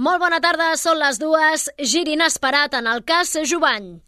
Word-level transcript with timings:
Molt 0.00 0.22
bona 0.22 0.38
tarda, 0.40 0.70
són 0.80 0.96
les 0.96 1.18
dues. 1.20 1.66
Gir 1.76 2.06
inesperat 2.08 2.72
en 2.78 2.86
el 2.88 3.02
cas 3.04 3.36
Jovany. 3.44 4.00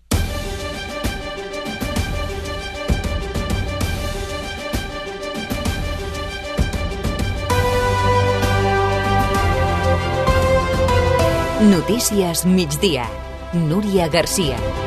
Notícies 11.69 12.47
migdia. 12.47 13.05
Núria 13.53 14.09
Garcia. 14.09 14.84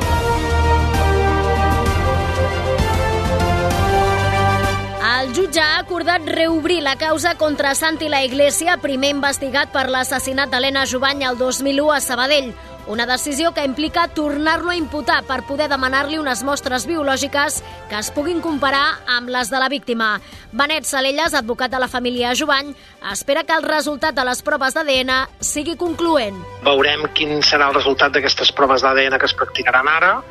Acordat 6.18 6.36
reobrir 6.36 6.82
la 6.82 6.96
causa 6.96 7.36
contra 7.36 7.76
Santi 7.76 8.10
la 8.10 8.24
Iglesia, 8.24 8.78
primer 8.82 9.12
investigat 9.14 9.70
per 9.70 9.88
l'assassinat 9.90 10.50
d'Helena 10.50 10.86
Jovany 10.86 11.24
el 11.24 11.38
2001 11.38 11.92
a 11.94 12.00
Sabadell. 12.02 12.54
Una 12.88 13.06
decisió 13.06 13.52
que 13.54 13.66
implica 13.66 14.08
tornar-lo 14.08 14.72
a 14.72 14.76
imputar 14.76 15.24
per 15.28 15.44
poder 15.44 15.68
demanar-li 15.70 16.18
unes 16.18 16.44
mostres 16.48 16.88
biològiques 16.88 17.62
que 17.90 18.00
es 18.00 18.10
puguin 18.16 18.40
comparar 18.42 19.04
amb 19.18 19.30
les 19.30 19.52
de 19.52 19.60
la 19.60 19.68
víctima. 19.70 20.22
Benet 20.52 20.88
Salelles, 20.88 21.36
advocat 21.36 21.72
de 21.72 21.82
la 21.84 21.92
família 21.92 22.34
Jovany, 22.34 22.74
espera 23.12 23.44
que 23.44 23.54
el 23.54 23.68
resultat 23.68 24.16
de 24.16 24.24
les 24.26 24.42
proves 24.42 24.74
d'ADN 24.74 25.12
sigui 25.40 25.76
concloent. 25.76 26.40
Veurem 26.64 27.10
quin 27.14 27.44
serà 27.44 27.68
el 27.70 27.76
resultat 27.76 28.16
d'aquestes 28.16 28.54
proves 28.56 28.82
d'ADN 28.82 29.20
que 29.20 29.28
es 29.28 29.36
practicaran 29.36 29.92
ara, 29.92 30.22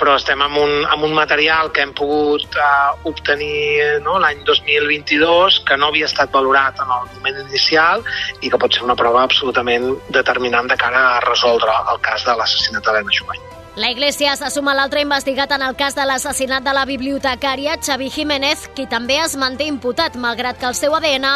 però 0.00 0.16
estem 0.20 0.42
amb 0.44 0.58
un, 0.60 0.72
amb 0.84 1.06
un 1.08 1.14
material 1.16 1.70
que 1.72 1.84
hem 1.84 1.92
pogut 1.96 2.58
uh, 2.60 2.94
obtenir 3.08 4.00
no, 4.04 4.18
l'any 4.22 4.42
2022 4.48 5.60
que 5.68 5.78
no 5.80 5.90
havia 5.90 6.08
estat 6.10 6.32
valorat 6.34 6.80
en 6.84 6.94
el 6.98 7.10
moment 7.16 7.42
inicial 7.46 8.04
i 8.40 8.52
que 8.52 8.60
pot 8.60 8.76
ser 8.76 8.84
una 8.86 8.98
prova 8.98 9.24
absolutament 9.24 9.92
determinant 10.08 10.68
de 10.72 10.78
cara 10.80 11.04
a 11.16 11.20
resoldre 11.28 11.74
el 11.92 12.02
cas 12.04 12.26
de 12.28 12.36
l'assassinat 12.36 12.84
d'Helena 12.84 13.20
Jovany. 13.20 13.44
La 13.76 13.90
Iglesia 13.90 14.34
se 14.36 14.48
suma 14.48 14.72
a 14.72 14.74
l'altre 14.78 15.02
investigat 15.04 15.50
en 15.52 15.60
el 15.60 15.74
cas 15.76 15.92
de 15.92 16.04
l'assassinat 16.08 16.64
de 16.64 16.72
la 16.72 16.86
bibliotecària 16.88 17.74
Xavi 17.76 18.08
Jiménez, 18.08 18.62
qui 18.72 18.86
també 18.88 19.18
es 19.20 19.34
manté 19.36 19.66
imputat, 19.68 20.16
malgrat 20.16 20.56
que 20.56 20.64
el 20.64 20.74
seu 20.74 20.96
ADN 20.96 21.26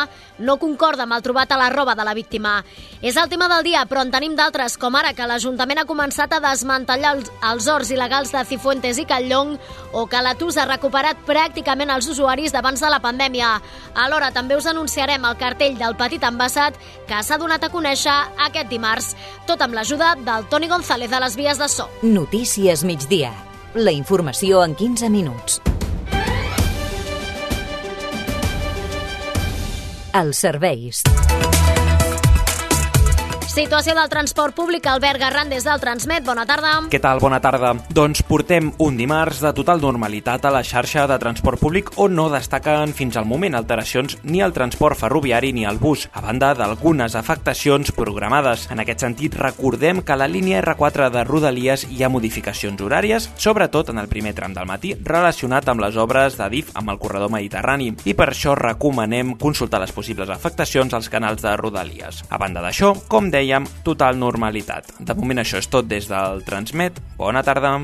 no 0.41 0.57
concorda 0.57 1.05
amb 1.05 1.13
el 1.13 1.21
trobat 1.21 1.53
a 1.53 1.59
la 1.61 1.69
roba 1.69 1.95
de 1.95 2.05
la 2.05 2.15
víctima. 2.17 2.63
És 3.03 3.19
el 3.21 3.29
tema 3.29 3.49
del 3.53 3.65
dia, 3.65 3.85
però 3.85 4.01
en 4.01 4.13
tenim 4.13 4.33
d'altres, 4.37 4.79
com 4.81 4.97
ara 4.97 5.13
que 5.13 5.27
l'Ajuntament 5.29 5.83
ha 5.83 5.85
començat 5.89 6.33
a 6.33 6.41
desmantellar 6.41 7.13
els, 7.19 7.29
els 7.51 7.69
horts 7.69 7.93
il·legals 7.93 8.33
de 8.33 8.45
Cifuentes 8.49 8.97
i 8.97 9.05
Catllong 9.05 9.59
o 9.93 10.07
que 10.09 10.25
l'Atus 10.25 10.57
ha 10.57 10.65
recuperat 10.69 11.21
pràcticament 11.29 11.93
els 11.93 12.09
usuaris 12.09 12.57
d'abans 12.57 12.81
de 12.81 12.89
la 12.89 13.03
pandèmia. 13.05 13.53
Alhora, 14.01 14.33
també 14.33 14.57
us 14.57 14.69
anunciarem 14.71 15.29
el 15.29 15.37
cartell 15.37 15.77
del 15.77 15.97
Petit 16.01 16.25
Ambassat 16.25 16.81
que 17.05 17.21
s'ha 17.21 17.37
donat 17.37 17.69
a 17.69 17.73
conèixer 17.73 18.17
aquest 18.49 18.73
dimarts, 18.73 19.13
tot 19.45 19.61
amb 19.61 19.77
l'ajuda 19.77 20.15
del 20.25 20.49
Toni 20.49 20.73
González 20.73 21.13
de 21.13 21.21
les 21.21 21.37
Vies 21.37 21.61
de 21.61 21.69
So. 21.69 21.91
Notícies 22.31 22.85
migdia. 22.85 23.33
La 23.75 23.91
informació 23.91 24.61
en 24.63 24.77
15 24.79 25.09
minuts. 25.11 25.57
Els 30.15 30.45
serveis. 30.47 31.03
Situació 33.51 33.97
del 33.97 34.07
transport 34.07 34.55
públic, 34.55 34.85
Albert 34.87 35.19
Garran 35.19 35.49
des 35.51 35.65
del 35.67 35.81
Transmet. 35.83 36.23
Bona 36.23 36.45
tarda. 36.47 36.77
Què 36.87 37.01
tal? 37.03 37.19
Bona 37.19 37.41
tarda. 37.43 37.73
Doncs 37.91 38.21
portem 38.23 38.69
un 38.79 38.95
dimarts 38.95 39.41
de 39.43 39.51
total 39.57 39.81
normalitat 39.83 40.45
a 40.47 40.53
la 40.55 40.61
xarxa 40.63 41.09
de 41.11 41.17
transport 41.19 41.59
públic 41.59 41.91
on 41.99 42.15
no 42.15 42.29
destaquen 42.31 42.95
fins 42.95 43.19
al 43.19 43.27
moment 43.27 43.59
alteracions 43.59 44.21
ni 44.23 44.39
al 44.39 44.55
transport 44.55 45.01
ferroviari 45.01 45.51
ni 45.53 45.65
al 45.67 45.81
bus, 45.83 46.07
a 46.15 46.23
banda 46.23 46.53
d'algunes 46.55 47.17
afectacions 47.19 47.91
programades. 47.91 48.69
En 48.71 48.85
aquest 48.85 49.03
sentit, 49.03 49.35
recordem 49.35 50.05
que 50.07 50.15
a 50.15 50.21
la 50.21 50.31
línia 50.31 50.63
R4 50.63 51.11
de 51.11 51.27
Rodalies 51.27 51.89
hi 51.91 52.05
ha 52.05 52.13
modificacions 52.13 52.79
horàries, 52.79 53.33
sobretot 53.35 53.91
en 53.91 53.99
el 53.99 54.07
primer 54.07 54.37
tram 54.39 54.55
del 54.55 54.71
matí, 54.71 54.95
relacionat 54.95 55.67
amb 55.67 55.83
les 55.83 55.99
obres 55.99 56.39
de 56.39 56.49
DIF 56.55 56.71
amb 56.79 56.95
el 56.95 57.03
corredor 57.03 57.35
mediterrani, 57.35 57.91
i 58.07 58.15
per 58.15 58.31
això 58.31 58.55
recomanem 58.55 59.35
consultar 59.43 59.83
les 59.83 59.91
possibles 59.91 60.31
afectacions 60.31 60.95
als 60.95 61.11
canals 61.11 61.43
de 61.43 61.59
Rodalies. 61.59 62.23
A 62.31 62.39
banda 62.39 62.63
d'això, 62.63 62.95
com 63.11 63.27
dèiem, 63.41 63.67
total 63.87 64.21
normalitat. 64.21 64.93
De 65.01 65.17
moment 65.17 65.41
això 65.41 65.61
és 65.61 65.69
tot 65.71 65.89
des 65.89 66.09
del 66.11 66.45
Transmet. 66.47 67.01
Bona 67.19 67.43
tarda. 67.47 67.79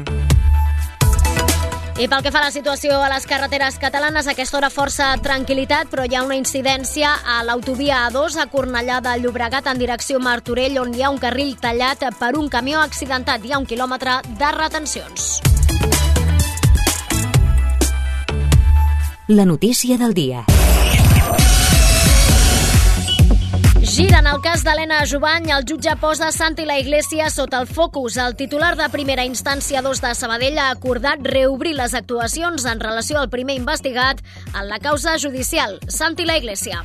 I 1.97 2.11
pel 2.12 2.21
que 2.21 2.28
fa 2.28 2.43
a 2.43 2.44
la 2.44 2.53
situació 2.53 2.99
a 3.00 3.09
les 3.09 3.25
carreteres 3.25 3.78
catalanes, 3.81 4.27
a 4.27 4.34
aquesta 4.34 4.59
hora 4.59 4.69
força 4.69 5.15
tranquil·litat, 5.25 5.89
però 5.89 6.05
hi 6.05 6.12
ha 6.19 6.25
una 6.27 6.37
incidència 6.37 7.15
a 7.25 7.39
l'autovia 7.49 8.03
A2 8.11 8.37
a 8.43 8.45
Cornellà 8.53 8.99
de 9.00 9.15
Llobregat 9.22 9.71
en 9.72 9.81
direcció 9.81 10.21
Martorell, 10.21 10.77
on 10.83 10.93
hi 10.93 11.06
ha 11.06 11.12
un 11.15 11.16
carril 11.22 11.55
tallat 11.56 12.05
per 12.21 12.34
un 12.37 12.50
camió 12.53 12.84
accidentat. 12.84 13.47
Hi 13.49 13.56
ha 13.56 13.62
un 13.62 13.69
quilòmetre 13.71 14.19
de 14.28 14.53
retencions. 14.59 15.41
La 19.28 19.49
notícia 19.49 19.97
del 19.97 20.12
dia. 20.12 20.45
Gira 23.97 24.19
en 24.19 24.27
el 24.29 24.43
cas 24.45 24.61
d'Helena 24.61 24.99
Jovany, 25.09 25.47
el 25.55 25.62
jutge 25.65 25.95
posa 25.97 26.27
Santi 26.29 26.67
la 26.69 26.75
Iglesia 26.77 27.31
sota 27.33 27.62
el 27.62 27.71
focus. 27.71 28.19
El 28.21 28.37
titular 28.37 28.75
de 28.77 28.91
primera 28.93 29.25
instància 29.25 29.81
2 29.81 30.03
de 30.05 30.11
Sabadell 30.19 30.61
ha 30.61 30.69
acordat 30.75 31.25
reobrir 31.25 31.73
les 31.79 31.97
actuacions 31.97 32.69
en 32.69 32.84
relació 32.84 33.23
al 33.23 33.33
primer 33.33 33.57
investigat 33.57 34.21
en 34.53 34.69
la 34.69 34.83
causa 34.84 35.17
judicial, 35.17 35.81
Santi 35.89 36.29
la 36.29 36.37
Iglesia. 36.37 36.84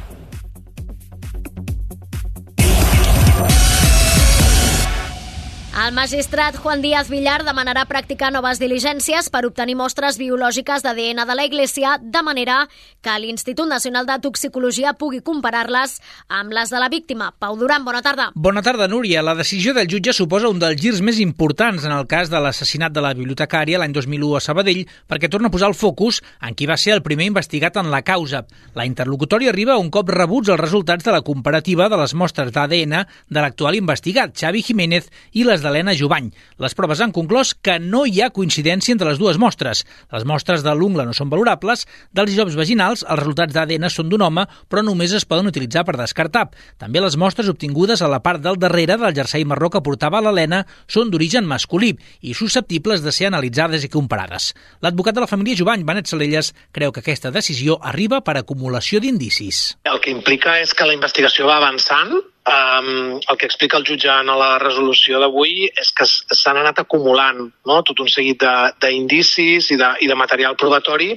El 5.72 5.94
magistrat 5.96 6.58
Juan 6.60 6.82
Díaz 6.84 7.08
Villar 7.08 7.46
demanarà 7.48 7.86
practicar 7.88 8.28
noves 8.36 8.60
diligències 8.60 9.30
per 9.32 9.46
obtenir 9.48 9.78
mostres 9.80 10.18
biològiques 10.20 10.84
d'ADN 10.84 11.24
de 11.24 11.36
la 11.38 11.46
Iglesia 11.48 11.94
de 12.04 12.22
manera 12.28 12.58
que 13.00 13.14
l'Institut 13.24 13.70
Nacional 13.72 14.06
de 14.06 14.18
Toxicologia 14.20 14.92
pugui 15.00 15.22
comparar-les 15.24 15.94
amb 16.28 16.52
les 16.52 16.74
de 16.76 16.82
la 16.84 16.90
víctima. 16.92 17.30
Pau 17.40 17.56
Duran, 17.56 17.86
bona 17.88 18.02
tarda. 18.04 18.26
Bona 18.36 18.62
tarda, 18.62 18.90
Núria. 18.92 19.24
La 19.24 19.34
decisió 19.34 19.74
del 19.74 19.88
jutge 19.88 20.12
suposa 20.12 20.50
un 20.52 20.60
dels 20.60 20.76
girs 20.76 21.00
més 21.00 21.22
importants 21.24 21.88
en 21.88 21.96
el 21.96 22.04
cas 22.06 22.28
de 22.30 22.44
l'assassinat 22.44 22.92
de 22.92 23.06
la 23.08 23.14
bibliotecària 23.16 23.80
l'any 23.80 23.96
2001 23.96 24.36
a 24.36 24.44
Sabadell 24.44 24.84
perquè 25.08 25.32
torna 25.32 25.48
a 25.48 25.56
posar 25.56 25.72
el 25.72 25.80
focus 25.80 26.20
en 26.42 26.52
qui 26.54 26.68
va 26.68 26.76
ser 26.76 26.98
el 26.98 27.02
primer 27.02 27.30
investigat 27.32 27.80
en 27.80 27.94
la 27.96 28.04
causa. 28.04 28.44
La 28.76 28.86
interlocutòria 28.86 29.56
arriba 29.56 29.80
un 29.80 29.90
cop 29.90 30.12
rebuts 30.12 30.52
els 30.52 30.60
resultats 30.60 31.08
de 31.08 31.16
la 31.16 31.24
comparativa 31.24 31.88
de 31.88 32.04
les 32.04 32.14
mostres 32.14 32.52
d'ADN 32.52 33.00
de 33.08 33.40
l'actual 33.40 33.80
investigat, 33.80 34.36
Xavi 34.36 34.68
Jiménez, 34.68 35.08
i 35.32 35.48
les 35.48 35.61
d'Helena 35.62 35.94
Jovany. 35.98 36.32
Les 36.62 36.76
proves 36.78 37.02
han 37.02 37.14
conclòs 37.16 37.54
que 37.64 37.78
no 37.80 38.04
hi 38.06 38.22
ha 38.22 38.32
coincidència 38.34 38.96
entre 38.96 39.10
les 39.10 39.20
dues 39.22 39.40
mostres. 39.42 39.84
Les 40.12 40.26
mostres 40.28 40.66
de 40.66 40.74
l'ungla 40.76 41.06
no 41.08 41.14
són 41.18 41.30
valorables, 41.32 41.86
dels 42.12 42.34
llops 42.36 42.58
vaginals 42.60 43.06
els 43.08 43.22
resultats 43.22 43.56
d'ADN 43.56 43.90
són 43.90 44.10
d'un 44.12 44.26
home, 44.26 44.46
però 44.70 44.84
només 44.86 45.14
es 45.18 45.26
poden 45.26 45.50
utilitzar 45.52 45.86
per 45.88 45.98
descartar. 46.00 46.48
També 46.82 47.02
les 47.04 47.18
mostres 47.18 47.50
obtingudes 47.52 48.02
a 48.02 48.10
la 48.12 48.22
part 48.26 48.42
del 48.42 48.60
darrere 48.62 48.98
del 48.98 49.16
jersei 49.16 49.46
marró 49.46 49.70
que 49.70 49.84
portava 49.86 50.22
l'Helena 50.22 50.64
són 50.88 51.12
d'origen 51.14 51.48
masculí 51.48 51.94
i 52.22 52.36
susceptibles 52.38 53.06
de 53.06 53.14
ser 53.16 53.30
analitzades 53.30 53.86
i 53.86 53.92
comparades. 53.94 54.52
L'advocat 54.82 55.18
de 55.18 55.26
la 55.26 55.30
família 55.32 55.58
Jovany, 55.58 55.86
Benet 55.88 56.10
Salelles, 56.12 56.54
creu 56.72 56.92
que 56.92 57.04
aquesta 57.04 57.32
decisió 57.32 57.78
arriba 57.82 58.22
per 58.26 58.38
acumulació 58.40 59.02
d'indicis. 59.04 59.78
El 59.86 60.00
que 60.02 60.14
implica 60.14 60.60
és 60.62 60.74
que 60.74 60.88
la 60.88 60.96
investigació 60.98 61.50
va 61.50 61.60
avançant, 61.62 62.22
Um, 62.42 63.20
el 63.30 63.38
que 63.38 63.46
explica 63.46 63.78
el 63.78 63.84
jutge 63.86 64.10
en 64.10 64.32
la 64.34 64.56
resolució 64.58 65.20
d'avui 65.22 65.68
és 65.78 65.92
que 65.94 66.08
s'han 66.10 66.58
anat 66.58 66.80
acumulant 66.82 67.44
no? 67.70 67.76
tot 67.86 68.00
un 68.02 68.10
seguit 68.10 68.42
d'indicis 68.82 69.68
i, 69.70 69.78
de, 69.78 69.90
i 70.02 70.08
de 70.10 70.18
material 70.18 70.58
probatori 70.58 71.12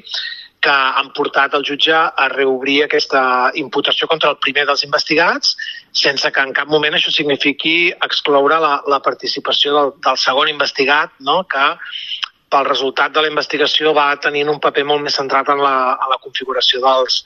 que 0.61 0.75
han 0.75 1.09
portat 1.17 1.57
el 1.57 1.65
jutge 1.65 1.97
a 1.97 2.27
reobrir 2.33 2.83
aquesta 2.85 3.23
imputació 3.61 4.09
contra 4.11 4.35
el 4.35 4.37
primer 4.45 4.67
dels 4.69 4.85
investigats 4.85 5.55
sense 6.05 6.29
que 6.29 6.45
en 6.45 6.53
cap 6.57 6.69
moment 6.69 6.99
això 6.99 7.13
signifiqui 7.15 7.77
excloure 8.05 8.61
la, 8.61 8.75
la 8.85 9.01
participació 9.09 9.73
del, 9.79 9.93
del 10.05 10.21
segon 10.21 10.53
investigat, 10.53 11.17
no? 11.25 11.41
que 11.49 11.65
pel 12.53 12.69
resultat 12.69 13.17
de 13.17 13.25
la 13.25 13.33
investigació 13.33 13.97
va 13.97 14.11
tenint 14.21 14.53
un 14.53 14.61
paper 14.61 14.85
molt 14.93 15.09
més 15.09 15.17
centrat 15.17 15.49
en 15.57 15.65
la, 15.65 15.77
en 15.97 16.13
la 16.13 16.21
configuració 16.21 16.85
dels, 16.85 17.23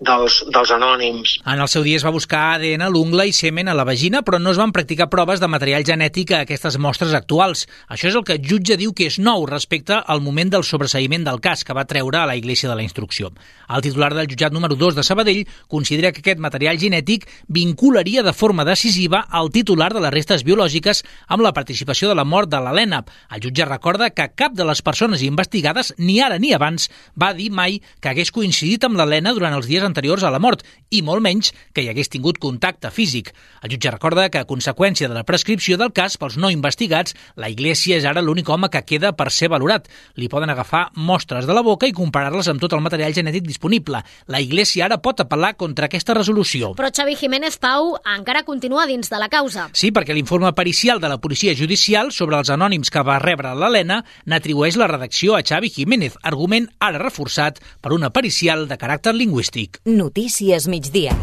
dels, 0.00 0.40
dels 0.48 0.72
anònims. 0.72 1.36
En 1.44 1.60
el 1.60 1.68
seu 1.68 1.84
dia 1.84 1.98
es 2.00 2.04
va 2.06 2.12
buscar 2.14 2.40
ADN 2.54 2.86
a 2.86 2.90
l'ungla 2.92 3.26
i 3.28 3.34
semen 3.36 3.68
a 3.68 3.76
la 3.76 3.84
vagina, 3.84 4.24
però 4.24 4.40
no 4.40 4.52
es 4.54 4.60
van 4.60 4.72
practicar 4.72 5.10
proves 5.12 5.40
de 5.40 5.48
material 5.48 5.84
genètic 5.86 6.32
a 6.32 6.42
aquestes 6.46 6.78
mostres 6.80 7.12
actuals. 7.16 7.66
Això 7.88 8.08
és 8.08 8.16
el 8.16 8.24
que 8.24 8.38
el 8.38 8.46
jutge 8.46 8.78
diu 8.80 8.94
que 8.96 9.10
és 9.10 9.20
nou 9.20 9.44
respecte 9.48 10.00
al 10.00 10.24
moment 10.24 10.50
del 10.52 10.64
sobreseïment 10.64 11.26
del 11.28 11.40
cas 11.44 11.64
que 11.64 11.76
va 11.76 11.86
treure 11.88 12.22
a 12.22 12.26
la 12.26 12.36
Iglesia 12.36 12.70
de 12.70 12.78
la 12.78 12.86
Instrucció. 12.86 13.30
El 13.68 13.84
titular 13.84 14.12
del 14.16 14.28
jutjat 14.30 14.56
número 14.56 14.74
2 14.74 14.96
de 14.96 15.04
Sabadell 15.04 15.44
considera 15.68 16.12
que 16.12 16.24
aquest 16.24 16.40
material 16.40 16.80
genètic 16.80 17.28
vincularia 17.48 18.24
de 18.24 18.32
forma 18.32 18.64
decisiva 18.64 19.26
al 19.28 19.52
titular 19.52 19.92
de 19.92 20.00
les 20.00 20.14
restes 20.14 20.44
biològiques 20.48 21.04
amb 21.28 21.44
la 21.44 21.52
participació 21.52 22.08
de 22.08 22.16
la 22.16 22.24
mort 22.24 22.48
de 22.50 22.60
l'Helena. 22.60 23.04
El 23.30 23.44
jutge 23.44 23.68
recorda 23.68 24.10
que 24.10 24.30
cap 24.34 24.56
de 24.56 24.64
les 24.64 24.82
persones 24.82 25.22
investigades, 25.22 25.92
ni 25.98 26.20
ara 26.24 26.38
ni 26.38 26.54
abans, 26.56 26.88
va 27.20 27.34
dir 27.36 27.50
mai 27.52 27.80
que 28.00 28.10
hagués 28.10 28.32
coincidit 28.32 28.84
amb 28.88 28.96
l'Helena 28.98 29.34
durant 29.36 29.54
els 29.54 29.68
dies 29.68 29.84
anteriors 29.90 30.24
a 30.24 30.30
la 30.32 30.40
mort 30.42 30.62
i 30.90 31.02
molt 31.02 31.24
menys 31.26 31.52
que 31.74 31.82
hi 31.84 31.90
hagués 31.90 32.10
tingut 32.12 32.38
contacte 32.40 32.90
físic. 32.94 33.32
El 33.60 33.74
jutge 33.74 33.92
recorda 33.92 34.28
que 34.30 34.40
a 34.40 34.48
conseqüència 34.48 35.10
de 35.10 35.18
la 35.18 35.26
prescripció 35.26 35.76
del 35.80 35.92
cas 35.92 36.16
pels 36.20 36.38
no 36.40 36.50
investigats, 36.54 37.16
la 37.36 37.50
Iglesia 37.50 37.98
és 37.98 38.06
ara 38.08 38.22
l'únic 38.22 38.48
home 38.48 38.70
que 38.70 38.84
queda 38.86 39.12
per 39.18 39.30
ser 39.34 39.50
valorat. 39.52 39.88
Li 40.16 40.30
poden 40.30 40.50
agafar 40.50 40.88
mostres 40.94 41.48
de 41.48 41.56
la 41.56 41.64
boca 41.66 41.88
i 41.90 41.94
comparar-les 41.96 42.48
amb 42.48 42.62
tot 42.62 42.74
el 42.76 42.84
material 42.84 43.14
genètic 43.16 43.44
disponible. 43.46 44.02
La 44.30 44.40
Iglesia 44.40 44.86
ara 44.86 45.00
pot 45.02 45.20
apel·lar 45.24 45.56
contra 45.60 45.90
aquesta 45.90 46.14
resolució. 46.16 46.72
Però 46.78 46.90
Xavi 46.94 47.16
Jiménez 47.18 47.58
Pau 47.60 47.96
encara 48.14 48.44
continua 48.46 48.86
dins 48.86 49.10
de 49.10 49.20
la 49.20 49.28
causa. 49.32 49.68
Sí, 49.74 49.90
perquè 49.94 50.14
l'informe 50.16 50.52
pericial 50.56 51.00
de 51.02 51.10
la 51.10 51.20
policia 51.20 51.54
judicial 51.56 52.12
sobre 52.14 52.38
els 52.38 52.50
anònims 52.52 52.90
que 52.92 53.04
va 53.06 53.18
rebre 53.22 53.54
l'Helena 53.56 54.02
n'atribueix 54.30 54.78
la 54.80 54.88
redacció 54.90 55.36
a 55.36 55.42
Xavi 55.42 55.72
Jiménez, 55.74 56.16
argument 56.22 56.68
ara 56.78 57.00
reforçat 57.02 57.60
per 57.80 57.94
una 57.96 58.12
pericial 58.14 58.66
de 58.70 58.78
caràcter 58.78 59.14
lingüístic. 59.16 59.79
Notícies 59.86 60.68
migdia. 60.68 61.16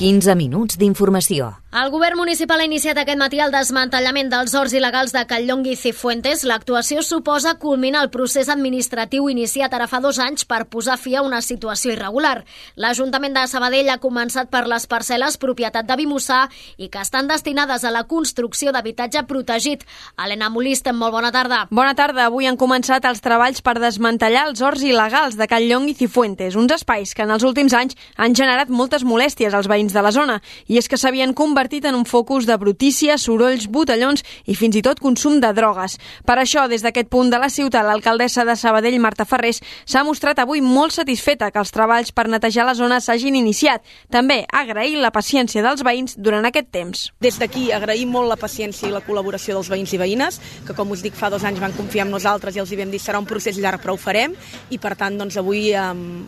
15 0.00 0.32
minuts 0.34 0.78
d'informació. 0.80 1.50
El 1.70 1.92
govern 1.92 2.16
municipal 2.18 2.58
ha 2.58 2.64
iniciat 2.66 2.98
aquest 2.98 3.18
matí 3.20 3.38
el 3.38 3.52
desmantellament 3.54 4.26
dels 4.32 4.56
horts 4.58 4.72
il·legals 4.74 5.12
de 5.14 5.20
Callong 5.30 5.60
i 5.70 5.76
Cifuentes. 5.78 6.40
L'actuació 6.42 7.04
suposa 7.06 7.52
culminar 7.62 8.00
el 8.02 8.08
procés 8.10 8.48
administratiu 8.50 9.28
iniciat 9.30 9.76
ara 9.76 9.86
fa 9.86 10.00
dos 10.02 10.18
anys 10.18 10.42
per 10.50 10.64
posar 10.72 10.96
fi 10.98 11.14
a 11.14 11.22
una 11.22 11.38
situació 11.46 11.92
irregular. 11.92 12.40
L'Ajuntament 12.74 13.36
de 13.36 13.44
Sabadell 13.46 13.92
ha 13.92 14.00
començat 14.02 14.50
per 14.50 14.64
les 14.66 14.88
parcel·les 14.90 15.36
propietat 15.38 15.86
de 15.86 15.98
Bimussà 16.00 16.40
i 16.76 16.88
que 16.88 17.04
estan 17.04 17.30
destinades 17.30 17.84
a 17.84 17.94
la 17.94 18.02
construcció 18.02 18.72
d'habitatge 18.72 19.22
protegit. 19.30 19.86
Helena 20.18 20.50
Molist, 20.50 20.90
molt 20.90 21.14
bona 21.14 21.30
tarda. 21.30 21.68
Bona 21.70 21.94
tarda. 21.94 22.26
Avui 22.26 22.50
han 22.50 22.58
començat 22.58 23.06
els 23.06 23.22
treballs 23.22 23.62
per 23.62 23.76
desmantellar 23.78 24.48
els 24.48 24.64
horts 24.64 24.82
il·legals 24.82 25.38
de 25.38 25.46
Callong 25.46 25.86
i 25.92 25.94
Cifuentes, 25.94 26.58
uns 26.58 26.74
espais 26.80 27.14
que 27.14 27.28
en 27.28 27.36
els 27.36 27.46
últims 27.46 27.78
anys 27.78 27.94
han 28.16 28.34
generat 28.34 28.74
moltes 28.74 29.06
molèsties 29.06 29.54
als 29.54 29.70
veïns 29.70 29.89
de 29.92 30.02
la 30.02 30.12
zona. 30.12 30.40
I 30.68 30.78
és 30.78 30.88
que 30.88 30.98
s'havien 31.00 31.34
convertit 31.34 31.84
en 31.88 31.96
un 31.98 32.06
focus 32.06 32.46
de 32.46 32.56
brutícia, 32.56 33.18
sorolls, 33.18 33.68
botellons 33.68 34.24
i 34.46 34.54
fins 34.54 34.76
i 34.76 34.82
tot 34.82 35.00
consum 35.00 35.40
de 35.40 35.52
drogues. 35.56 35.98
Per 36.26 36.36
això, 36.38 36.66
des 36.68 36.82
d'aquest 36.82 37.10
punt 37.10 37.30
de 37.30 37.38
la 37.38 37.50
ciutat, 37.50 37.86
l'alcaldessa 37.86 38.44
de 38.44 38.56
Sabadell, 38.56 38.98
Marta 39.00 39.24
Ferrés, 39.24 39.60
s'ha 39.84 40.04
mostrat 40.04 40.38
avui 40.38 40.60
molt 40.60 40.94
satisfeta 40.96 41.50
que 41.50 41.60
els 41.60 41.72
treballs 41.74 42.12
per 42.12 42.28
netejar 42.28 42.66
la 42.68 42.76
zona 42.78 43.00
s'hagin 43.00 43.36
iniciat. 43.36 43.82
També 44.10 44.44
ha 44.50 44.64
agraït 44.64 44.98
la 45.00 45.12
paciència 45.14 45.62
dels 45.64 45.84
veïns 45.86 46.16
durant 46.18 46.46
aquest 46.46 46.70
temps. 46.70 47.08
Des 47.20 47.38
d'aquí 47.40 47.70
agraïm 47.72 48.10
molt 48.10 48.28
la 48.30 48.38
paciència 48.40 48.88
i 48.88 48.94
la 48.94 49.02
col·laboració 49.04 49.56
dels 49.56 49.70
veïns 49.72 49.94
i 49.94 50.00
veïnes, 50.00 50.40
que 50.66 50.76
com 50.76 50.90
us 50.90 51.02
dic 51.02 51.16
fa 51.16 51.30
dos 51.30 51.44
anys 51.44 51.60
van 51.62 51.74
confiar 51.76 52.06
en 52.06 52.14
nosaltres 52.14 52.56
i 52.56 52.62
els 52.62 52.70
hi 52.72 52.78
vam 52.80 52.90
dir 52.92 53.00
serà 53.02 53.20
un 53.20 53.28
procés 53.28 53.58
llarg 53.60 53.82
però 53.82 53.94
ho 53.94 54.00
farem 54.00 54.34
i 54.70 54.78
per 54.78 54.94
tant 54.98 55.16
doncs, 55.18 55.38
avui 55.40 55.70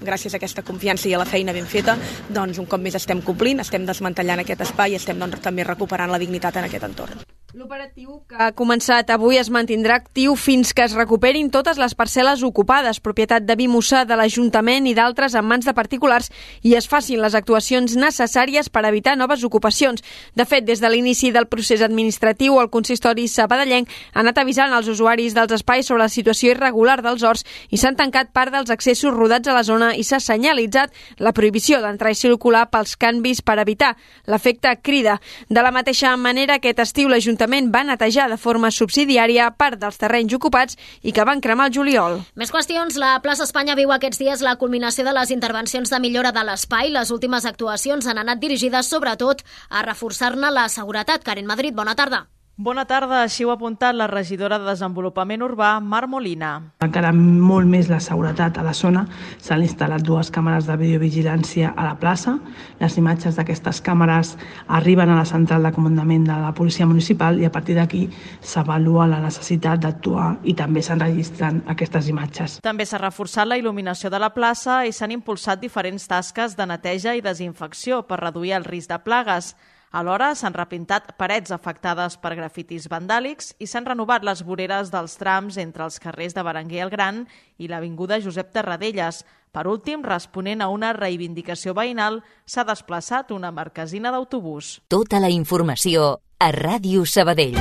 gràcies 0.03 0.35
a 0.35 0.41
aquesta 0.41 0.65
confiança 0.67 1.09
i 1.09 1.15
a 1.15 1.21
la 1.21 1.29
feina 1.29 1.55
ben 1.55 1.67
feta 1.69 1.97
doncs, 2.29 2.59
un 2.63 2.69
cop 2.71 2.81
més 2.83 2.97
estem 2.99 3.23
complint, 3.25 3.52
estem 3.61 3.85
desmantellant 3.87 4.41
aquest 4.41 4.61
espai 4.65 4.93
i 4.93 4.97
estem 4.97 5.19
doncs, 5.19 5.41
també 5.45 5.65
recuperant 5.65 6.11
la 6.11 6.19
dignitat 6.23 6.57
en 6.57 6.65
aquest 6.71 6.85
entorn. 6.89 7.21
L'operatiu 7.53 8.23
que 8.25 8.39
ha 8.41 8.47
començat 8.57 9.11
avui 9.13 9.37
es 9.37 9.51
mantindrà 9.53 9.99
actiu 9.99 10.33
fins 10.41 10.71
que 10.73 10.87
es 10.87 10.95
recuperin 10.97 11.51
totes 11.53 11.77
les 11.77 11.93
parcel·les 11.93 12.41
ocupades, 12.47 12.97
propietat 13.05 13.45
de 13.45 13.57
Bimussà, 13.61 14.07
de 14.09 14.17
l'Ajuntament 14.17 14.87
i 14.89 14.95
d'altres 14.97 15.35
en 15.37 15.45
mans 15.45 15.69
de 15.69 15.75
particulars 15.77 16.31
i 16.65 16.73
es 16.79 16.89
facin 16.89 17.21
les 17.21 17.37
actuacions 17.37 17.93
necessàries 18.01 18.71
per 18.73 18.87
evitar 18.89 19.19
noves 19.21 19.45
ocupacions. 19.45 20.01
De 20.33 20.47
fet, 20.49 20.65
des 20.65 20.81
de 20.81 20.89
l'inici 20.89 21.29
del 21.29 21.45
procés 21.53 21.85
administratiu, 21.85 22.57
el 22.57 22.71
consistori 22.73 23.27
sabadellenc 23.29 23.93
ha 24.15 24.23
anat 24.25 24.41
avisant 24.41 24.73
als 24.73 24.89
usuaris 24.89 25.37
dels 25.37 25.53
espais 25.59 25.93
sobre 25.93 26.07
la 26.07 26.09
situació 26.09 26.55
irregular 26.57 27.03
dels 27.05 27.21
horts 27.21 27.45
i 27.69 27.77
s'han 27.77 28.01
tancat 28.01 28.33
part 28.33 28.57
dels 28.57 28.73
accessos 28.73 29.13
rodats 29.13 29.53
a 29.53 29.59
la 29.59 29.67
zona 29.69 29.93
i 29.93 30.09
s'ha 30.09 30.23
senyalitzat 30.25 30.97
la 31.21 31.37
prohibició 31.37 31.83
d'entrar 31.85 32.17
i 32.17 32.21
circular 32.23 32.65
pels 32.73 32.97
canvis 32.97 33.45
per 33.45 33.61
evitar 33.61 33.93
l'efecte 34.25 34.73
crida. 34.81 35.21
De 35.53 35.61
la 35.61 35.77
mateixa 35.77 36.17
manera, 36.17 36.57
aquest 36.57 36.81
estiu 36.81 37.13
l'Ajuntament 37.13 37.42
l'Ajuntament 37.43 37.73
va 37.75 37.83
netejar 37.83 38.29
de 38.31 38.37
forma 38.39 38.71
subsidiària 38.71 39.49
part 39.59 39.81
dels 39.81 39.99
terrenys 39.99 40.35
ocupats 40.37 40.77
i 41.03 41.13
que 41.13 41.25
van 41.27 41.41
cremar 41.43 41.67
el 41.67 41.75
juliol. 41.75 42.21
Més 42.39 42.53
qüestions. 42.55 42.95
La 43.03 43.19
plaça 43.25 43.43
Espanya 43.49 43.75
viu 43.75 43.91
aquests 43.91 44.21
dies 44.23 44.45
la 44.47 44.55
culminació 44.61 45.05
de 45.05 45.15
les 45.17 45.33
intervencions 45.35 45.91
de 45.91 45.99
millora 45.99 46.31
de 46.31 46.45
l'espai. 46.47 46.93
Les 46.95 47.11
últimes 47.11 47.45
actuacions 47.45 48.07
han 48.07 48.23
anat 48.23 48.39
dirigides 48.39 48.87
sobretot 48.87 49.43
a 49.71 49.83
reforçar-ne 49.83 50.55
la 50.55 50.69
seguretat. 50.69 51.25
Karen 51.25 51.51
Madrid, 51.51 51.75
bona 51.75 51.97
tarda. 51.99 52.29
Bona 52.61 52.83
tarda, 52.85 53.23
així 53.25 53.47
ho 53.47 53.49
ha 53.49 53.55
apuntat 53.57 53.97
la 53.97 54.05
regidora 54.11 54.59
de 54.61 54.67
Desenvolupament 54.69 55.41
Urbà, 55.41 55.71
Mar 55.81 56.03
Molina. 56.07 56.51
Encara 56.85 57.09
molt 57.17 57.65
més 57.65 57.89
la 57.89 57.97
seguretat 58.05 58.61
a 58.61 58.65
la 58.67 58.75
zona. 58.77 59.07
S'han 59.41 59.65
instal·lat 59.65 60.05
dues 60.05 60.29
càmeres 60.31 60.69
de 60.69 60.77
videovigilància 60.77 61.73
a 61.73 61.87
la 61.89 61.95
plaça. 61.97 62.37
Les 62.77 62.99
imatges 63.01 63.41
d'aquestes 63.41 63.81
càmeres 63.81 64.35
arriben 64.69 65.09
a 65.09 65.17
la 65.17 65.25
central 65.25 65.65
de 65.65 65.73
comandament 65.73 66.29
de 66.29 66.37
la 66.45 66.53
policia 66.53 66.85
municipal 66.87 67.41
i 67.41 67.49
a 67.49 67.55
partir 67.57 67.81
d'aquí 67.81 68.05
s'avalua 68.45 69.09
la 69.09 69.25
necessitat 69.25 69.81
d'actuar 69.81 70.35
i 70.45 70.53
també 70.53 70.85
s'enregistren 70.85 71.65
aquestes 71.73 72.13
imatges. 72.13 72.61
També 72.61 72.85
s'ha 72.85 73.01
reforçat 73.01 73.49
la 73.49 73.57
il·luminació 73.57 74.13
de 74.13 74.21
la 74.21 74.35
plaça 74.37 74.83
i 74.85 74.93
s'han 74.93 75.17
impulsat 75.17 75.65
diferents 75.65 76.05
tasques 76.05 76.61
de 76.61 76.69
neteja 76.69 77.17
i 77.17 77.25
desinfecció 77.25 78.05
per 78.05 78.21
reduir 78.21 78.59
el 78.61 78.69
risc 78.69 78.93
de 78.93 79.01
plagues. 79.01 79.55
Alhora 79.93 80.31
s'han 80.33 80.55
repintat 80.57 81.11
parets 81.21 81.53
afectades 81.53 82.17
per 82.17 82.33
grafitis 82.39 82.87
vandàlics 82.89 83.51
i 83.61 83.69
s'han 83.69 83.85
renovat 83.85 84.25
les 84.25 84.41
voreres 84.41 84.89
dels 84.89 85.19
trams 85.21 85.59
entre 85.61 85.85
els 85.85 86.01
carrers 86.01 86.33
de 86.33 86.45
Berenguer 86.47 86.81
el 86.87 86.93
Gran 86.95 87.27
i 87.61 87.69
l'Avinguda 87.69 88.21
Josep 88.25 88.55
Terradellas. 88.57 89.21
Per 89.53 89.67
últim, 89.69 90.01
responent 90.01 90.65
a 90.65 90.71
una 90.73 90.95
reivindicació 90.97 91.77
veïnal, 91.77 92.23
s'ha 92.49 92.65
desplaçat 92.65 93.37
una 93.37 93.53
marquesina 93.53 94.15
d'autobús. 94.17 94.79
Tota 94.89 95.21
la 95.21 95.29
informació 95.29 96.23
a 96.41 96.55
Ràdio 96.57 97.05
Sabadell. 97.05 97.61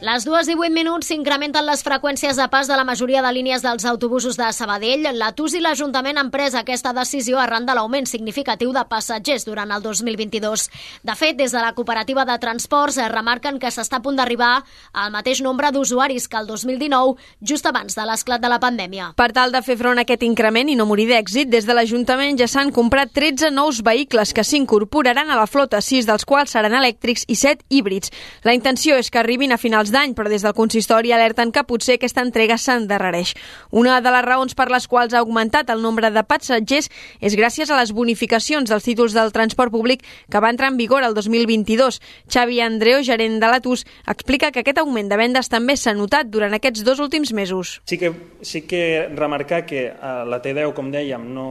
Les 0.00 0.24
dues 0.24 0.48
i 0.48 0.54
8 0.56 0.72
minuts 0.72 1.10
s'incrementen 1.10 1.66
les 1.68 1.82
freqüències 1.84 2.38
de 2.40 2.44
pas 2.48 2.64
de 2.64 2.72
la 2.72 2.86
majoria 2.88 3.20
de 3.20 3.30
línies 3.36 3.60
dels 3.60 3.84
autobusos 3.84 4.38
de 4.38 4.46
Sabadell. 4.56 5.02
La 5.12 5.34
TUS 5.36 5.58
i 5.58 5.60
l'Ajuntament 5.60 6.16
han 6.16 6.30
pres 6.32 6.54
aquesta 6.56 6.94
decisió 6.96 7.36
arran 7.36 7.66
de 7.68 7.74
l'augment 7.76 8.08
significatiu 8.08 8.72
de 8.72 8.80
passatgers 8.88 9.44
durant 9.44 9.68
el 9.68 9.82
2022. 9.84 10.64
De 11.04 11.16
fet, 11.20 11.36
des 11.36 11.52
de 11.52 11.60
la 11.60 11.74
cooperativa 11.76 12.24
de 12.24 12.38
transports 12.40 12.96
es 12.96 13.10
remarquen 13.12 13.58
que 13.60 13.68
s'està 13.68 13.98
a 13.98 14.00
punt 14.00 14.16
d'arribar 14.16 14.62
al 14.94 15.12
mateix 15.12 15.42
nombre 15.44 15.68
d'usuaris 15.68 16.30
que 16.32 16.40
el 16.40 16.48
2019, 16.48 17.20
just 17.44 17.68
abans 17.68 17.92
de 17.92 18.08
l'esclat 18.08 18.40
de 18.40 18.48
la 18.48 18.60
pandèmia. 18.64 19.10
Per 19.20 19.28
tal 19.36 19.52
de 19.52 19.60
fer 19.60 19.76
front 19.76 20.00
a 20.00 20.06
aquest 20.08 20.24
increment 20.24 20.72
i 20.72 20.78
no 20.80 20.88
morir 20.88 21.10
d'èxit, 21.12 21.52
des 21.52 21.68
de 21.68 21.76
l'Ajuntament 21.76 22.40
ja 22.40 22.48
s'han 22.48 22.72
comprat 22.72 23.12
13 23.12 23.52
nous 23.52 23.84
vehicles 23.84 24.32
que 24.32 24.48
s'incorporaran 24.48 25.28
a 25.28 25.36
la 25.36 25.44
flota, 25.44 25.84
6 25.84 26.08
dels 26.08 26.24
quals 26.24 26.56
seran 26.56 26.80
elèctrics 26.80 27.28
i 27.28 27.36
7 27.36 27.68
híbrids. 27.68 28.08
La 28.48 28.56
intenció 28.56 28.96
és 28.96 29.12
que 29.12 29.20
arribin 29.20 29.52
a 29.52 29.60
finals 29.60 29.89
d'any, 29.92 30.14
però 30.14 30.30
des 30.30 30.44
del 30.46 30.54
consistori 30.56 31.12
alerten 31.12 31.52
que 31.52 31.64
potser 31.66 31.98
aquesta 31.98 32.24
entrega 32.24 32.58
s'endarrereix. 32.58 33.34
Una 33.70 34.00
de 34.00 34.12
les 34.14 34.24
raons 34.26 34.56
per 34.58 34.68
les 34.70 34.86
quals 34.88 35.14
ha 35.14 35.22
augmentat 35.22 35.70
el 35.70 35.82
nombre 35.82 36.10
de 36.10 36.24
passatgers 36.24 36.90
és 37.20 37.36
gràcies 37.38 37.70
a 37.70 37.78
les 37.78 37.92
bonificacions 37.96 38.70
dels 38.70 38.86
títols 38.86 39.16
del 39.16 39.32
transport 39.32 39.72
públic 39.72 40.04
que 40.30 40.40
va 40.40 40.50
entrar 40.50 40.70
en 40.72 40.78
vigor 40.80 41.04
el 41.06 41.14
2022. 41.14 42.00
Xavi 42.30 42.60
Andreu, 42.64 43.02
gerent 43.06 43.40
de 43.40 43.50
l'Atus, 43.50 43.84
explica 44.06 44.50
que 44.50 44.64
aquest 44.64 44.80
augment 44.82 45.10
de 45.10 45.18
vendes 45.20 45.50
també 45.52 45.76
s'ha 45.76 45.94
notat 45.94 46.30
durant 46.30 46.54
aquests 46.56 46.84
dos 46.86 47.00
últims 47.00 47.32
mesos. 47.32 47.80
Sí 47.86 47.98
que, 47.98 48.12
sí 48.42 48.62
que 48.62 49.08
remarcar 49.14 49.64
que 49.66 49.88
eh, 49.90 50.14
la 50.26 50.40
T10, 50.42 50.72
com 50.76 50.90
dèiem, 50.92 51.28
no, 51.34 51.48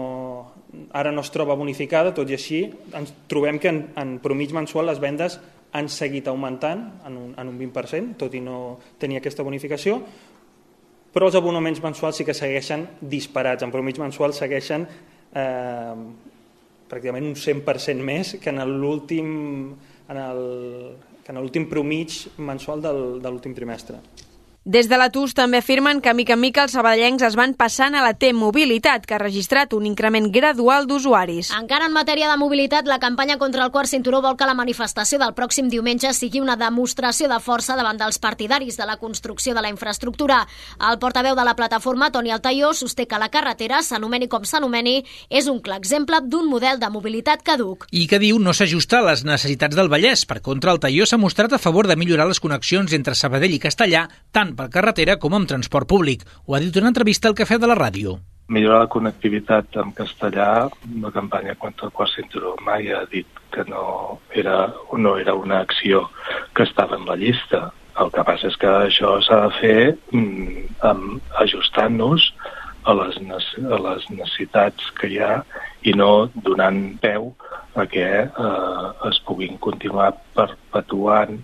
ara 0.93 1.11
no 1.11 1.21
es 1.25 1.31
troba 1.33 1.57
bonificada, 1.59 2.13
tot 2.15 2.29
i 2.29 2.37
així 2.37 2.65
ens 2.95 3.13
trobem 3.31 3.59
que 3.61 3.71
en, 3.71 3.81
en 3.99 4.17
promig 4.23 4.53
mensual 4.55 4.89
les 4.89 5.01
vendes 5.01 5.39
han 5.71 5.89
seguit 5.89 6.27
augmentant 6.27 6.81
en 7.05 7.17
un, 7.17 7.33
en 7.37 7.51
un 7.51 7.59
20%, 7.59 8.15
tot 8.17 8.33
i 8.33 8.41
no 8.41 8.79
tenir 9.01 9.19
aquesta 9.19 9.45
bonificació, 9.45 9.99
però 11.13 11.29
els 11.29 11.37
abonaments 11.37 11.81
mensuals 11.81 12.19
sí 12.19 12.25
que 12.25 12.37
segueixen 12.37 12.85
disparats. 13.01 13.65
En 13.65 13.73
promig 13.73 13.97
mensual 14.01 14.33
segueixen 14.37 14.85
eh, 14.85 15.95
pràcticament 16.89 17.29
un 17.29 17.37
100% 17.37 18.05
més 18.05 18.35
que 18.41 18.53
en 18.53 18.61
l'últim 18.81 19.29
en 20.09 20.17
el, 20.17 20.41
que 21.23 21.33
en 21.33 21.41
l'últim 21.41 21.67
promig 21.69 22.23
mensual 22.41 22.81
del, 22.81 23.03
de 23.21 23.29
l'últim 23.29 23.53
trimestre. 23.57 23.99
Des 24.69 24.85
de 24.85 24.97
l'Atus 25.01 25.31
també 25.33 25.57
afirmen 25.63 25.97
que 25.97 26.11
mica 26.13 26.35
en 26.35 26.43
mica 26.43 26.61
els 26.61 26.75
sabadellencs 26.75 27.23
es 27.25 27.33
van 27.33 27.55
passant 27.57 27.95
a 27.97 28.03
la 28.05 28.11
T-Mobilitat, 28.13 29.07
que 29.09 29.15
ha 29.15 29.17
registrat 29.17 29.71
un 29.73 29.87
increment 29.89 30.27
gradual 30.29 30.85
d'usuaris. 30.85 31.47
Encara 31.57 31.87
en 31.89 31.95
matèria 31.95 32.27
de 32.29 32.35
mobilitat, 32.37 32.85
la 32.85 32.99
campanya 33.01 33.39
contra 33.41 33.63
el 33.65 33.71
quart 33.73 33.89
cinturó 33.89 34.19
vol 34.21 34.37
que 34.37 34.45
la 34.45 34.53
manifestació 34.53 35.17
del 35.17 35.33
pròxim 35.33 35.71
diumenge 35.73 36.11
sigui 36.13 36.37
una 36.37 36.53
demostració 36.53 37.25
de 37.31 37.39
força 37.41 37.73
davant 37.79 37.97
dels 37.97 38.21
partidaris 38.21 38.77
de 38.77 38.85
la 38.85 38.99
construcció 39.01 39.55
de 39.57 39.63
la 39.65 39.71
infraestructura. 39.73 40.43
El 40.91 40.99
portaveu 41.01 41.33
de 41.33 41.47
la 41.49 41.55
plataforma, 41.57 42.11
Toni 42.11 42.29
Altaió, 42.29 42.69
sosté 42.77 43.07
que 43.07 43.17
la 43.17 43.31
carretera, 43.33 43.81
s'anomeni 43.81 44.29
com 44.29 44.45
s'anomeni, 44.45 44.99
és 45.33 45.49
un 45.49 45.63
clar 45.65 45.79
exemple 45.81 46.21
d'un 46.21 46.45
model 46.45 46.77
de 46.77 46.91
mobilitat 46.93 47.41
caduc. 47.41 47.87
I 47.89 48.05
que 48.05 48.21
diu 48.21 48.37
no 48.37 48.53
s'ajusta 48.53 49.01
a 49.01 49.09
les 49.09 49.25
necessitats 49.25 49.73
del 49.73 49.89
Vallès. 49.89 50.27
Per 50.29 50.43
contra, 50.45 50.77
Altaió 50.77 51.09
s'ha 51.09 51.17
mostrat 51.17 51.57
a 51.57 51.63
favor 51.65 51.89
de 51.89 51.97
millorar 51.97 52.29
les 52.29 52.39
connexions 52.39 52.93
entre 52.93 53.17
Sabadell 53.17 53.57
i 53.57 53.63
Castellà, 53.65 54.05
tant 54.29 54.58
per 54.59 54.67
carretera 54.73 55.15
com 55.23 55.37
amb 55.37 55.47
transport 55.47 55.87
públic. 55.87 56.27
Ho 56.47 56.55
ha 56.55 56.59
dit 56.59 56.75
una 56.81 56.91
entrevista 56.91 57.31
al 57.31 57.37
Cafè 57.39 57.59
de 57.61 57.71
la 57.71 57.79
Ràdio 57.79 58.19
millorar 58.49 58.79
la 58.81 58.89
connectivitat 58.89 59.75
en 59.77 59.91
castellà, 59.93 60.69
la 61.03 61.11
campanya 61.13 61.53
contra 61.61 61.85
el 61.87 61.93
quart 61.93 62.15
cinturó 62.17 62.55
mai 62.65 62.89
ha 62.89 63.03
dit 63.11 63.27
que 63.53 63.61
no 63.69 64.19
era, 64.33 64.73
no 64.97 65.17
era 65.21 65.35
una 65.37 65.59
acció 65.59 66.07
que 66.57 66.65
estava 66.65 66.97
en 66.97 67.05
la 67.05 67.15
llista. 67.15 67.67
El 68.01 68.09
que 68.15 68.23
passa 68.25 68.49
és 68.49 68.57
que 68.57 68.71
això 68.87 69.11
s'ha 69.21 69.39
de 69.43 69.51
fer 69.59 69.81
mm, 70.17 71.19
ajustant-nos 71.43 72.25
a 72.89 72.95
les, 72.97 73.19
a 73.59 73.79
les 73.85 74.09
necessitats 74.15 74.89
que 74.97 75.11
hi 75.13 75.19
ha 75.21 75.33
i 75.85 75.93
no 75.93 76.29
donant 76.33 76.81
peu 77.03 77.33
a 77.77 77.85
que 77.85 78.07
eh, 78.25 78.87
es 79.11 79.19
puguin 79.27 79.59
continuar 79.61 80.13
perpetuant 80.33 81.37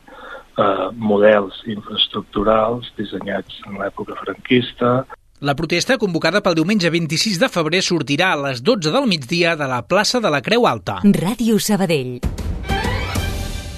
eh, 0.58 0.88
models 0.96 1.62
infraestructurals 1.68 2.92
dissenyats 3.00 3.62
en 3.68 3.80
l'època 3.82 4.18
franquista. 4.24 5.04
La 5.44 5.56
protesta, 5.56 5.98
convocada 6.00 6.40
pel 6.42 6.56
diumenge 6.56 6.90
26 6.90 7.42
de 7.42 7.50
febrer, 7.52 7.84
sortirà 7.84 8.32
a 8.34 8.42
les 8.48 8.64
12 8.64 8.94
del 8.96 9.08
migdia 9.12 9.56
de 9.60 9.68
la 9.68 9.82
plaça 9.84 10.24
de 10.24 10.32
la 10.32 10.42
Creu 10.42 10.68
Alta. 10.68 11.02
Ràdio 11.04 11.60
Sabadell. 11.60 12.20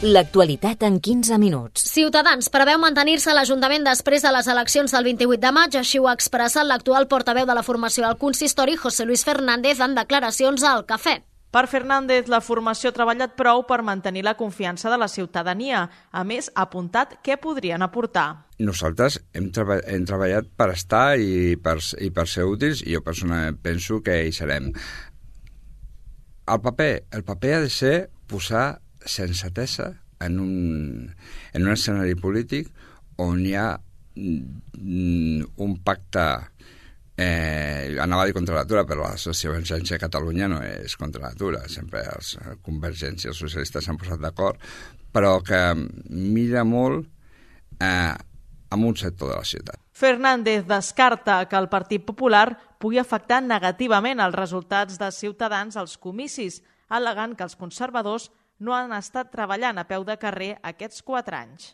L'actualitat 0.05 0.83
en 0.85 0.99
15 1.01 1.39
minuts. 1.41 1.81
Ciutadans 1.89 2.51
preveu 2.53 2.77
mantenir-se 2.77 3.31
a 3.31 3.33
l'Ajuntament 3.33 3.87
després 3.87 4.21
de 4.21 4.29
les 4.35 4.45
eleccions 4.53 4.93
del 4.93 5.07
28 5.09 5.41
de 5.41 5.51
maig, 5.55 5.77
així 5.79 5.97
ho 5.97 6.05
ha 6.05 6.13
expressat 6.13 6.69
l'actual 6.69 7.09
portaveu 7.09 7.49
de 7.49 7.55
la 7.57 7.65
formació 7.65 8.05
del 8.05 8.19
consistori, 8.21 8.77
José 8.77 9.09
Luis 9.09 9.25
Fernández, 9.25 9.81
en 9.81 9.97
declaracions 9.97 10.61
al 10.61 10.85
Cafè. 10.85 11.17
Per 11.47 11.63
Fernández, 11.71 12.27
la 12.27 12.41
formació 12.43 12.89
ha 12.91 12.95
treballat 12.95 13.37
prou 13.39 13.61
per 13.67 13.79
mantenir 13.85 14.25
la 14.27 14.35
confiança 14.35 14.91
de 14.91 14.97
la 14.99 15.07
ciutadania. 15.07 15.85
A 16.11 16.23
més, 16.27 16.49
ha 16.53 16.65
apuntat 16.67 17.15
què 17.23 17.37
podrien 17.39 17.81
aportar. 17.85 18.27
Nosaltres 18.59 19.21
hem, 19.31 19.47
treba 19.55 19.79
hem 19.87 20.03
treballat 20.09 20.49
per 20.59 20.67
estar 20.73 21.05
i 21.15 21.55
per, 21.63 21.77
i 22.03 22.11
per 22.11 22.27
ser 22.27 22.47
útils 22.49 22.83
i 22.83 22.97
jo 22.97 23.03
personalment 23.05 23.61
penso 23.63 24.01
que 24.03 24.19
hi 24.27 24.35
serem. 24.35 24.73
El 26.47 26.59
paper, 26.63 26.91
el 27.15 27.23
paper 27.27 27.53
ha 27.55 27.63
de 27.63 27.71
ser 27.71 27.95
posar 28.27 28.67
sensatesa 29.07 29.93
en 30.19 30.39
un, 30.43 31.15
en 31.53 31.63
un 31.63 31.71
escenari 31.71 32.15
polític 32.19 32.67
on 33.23 33.45
hi 33.45 33.55
ha 33.55 33.69
mm, 34.17 35.47
un 35.63 35.75
pacte 35.85 36.27
eh, 37.17 37.97
anava 37.99 38.23
a 38.23 38.29
dir 38.29 38.35
contra 38.37 38.55
l'atura, 38.59 38.85
però 38.85 39.07
la 39.07 39.17
sociovergència 39.17 39.97
a 39.97 40.03
Catalunya 40.05 40.47
no 40.51 40.61
és 40.61 40.95
contra 40.95 41.25
l'atura, 41.25 41.65
sempre 41.67 42.05
els 42.13 42.37
convergents 42.63 43.25
i 43.25 43.31
els 43.33 43.41
socialistes 43.41 43.85
s'han 43.85 43.97
posat 43.97 44.21
d'acord, 44.21 44.61
però 45.11 45.39
que 45.41 45.61
mira 46.13 46.63
molt 46.63 47.07
eh, 47.81 48.13
amb 48.69 48.85
un 48.85 48.95
sector 48.95 49.31
de 49.31 49.35
la 49.39 49.45
ciutat. 49.45 49.81
Fernández 49.97 50.67
descarta 50.69 51.45
que 51.49 51.57
el 51.57 51.69
Partit 51.69 52.05
Popular 52.05 52.51
pugui 52.77 52.99
afectar 53.01 53.41
negativament 53.41 54.21
els 54.21 54.35
resultats 54.35 54.99
de 55.01 55.09
Ciutadans 55.11 55.77
als 55.77 55.97
comicis, 55.97 56.61
alegant 56.87 57.33
que 57.35 57.47
els 57.47 57.57
conservadors 57.57 58.29
no 58.59 58.75
han 58.77 58.93
estat 58.93 59.31
treballant 59.33 59.77
a 59.77 59.87
peu 59.89 60.05
de 60.05 60.17
carrer 60.21 60.57
aquests 60.61 61.01
quatre 61.01 61.37
anys. 61.37 61.73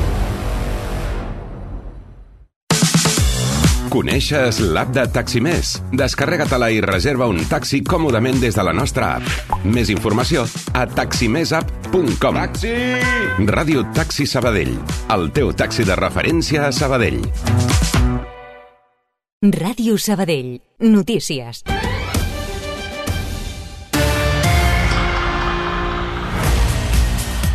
Coneixes 3.91 4.61
l'app 4.63 4.93
de 4.95 5.03
Taximés? 5.11 5.73
Descarrega-te-la 5.99 6.69
i 6.71 6.77
reserva 6.85 7.25
un 7.27 7.41
taxi 7.51 7.81
còmodament 7.83 8.39
des 8.39 8.55
de 8.55 8.63
la 8.63 8.71
nostra 8.71 9.17
app. 9.17 9.57
Més 9.67 9.91
informació 9.91 10.45
a 10.71 10.85
taximesapp.com. 10.87 12.39
Taxi! 12.39 12.71
Ràdio 13.51 13.83
Taxi 13.91 14.29
Sabadell. 14.31 14.77
El 15.11 15.27
teu 15.35 15.51
taxi 15.51 15.83
de 15.83 15.99
referència 15.99 16.69
a 16.69 16.71
Sabadell. 16.71 17.19
Ràdio 19.59 19.99
Sabadell. 19.99 20.55
Notícies. 20.79 21.65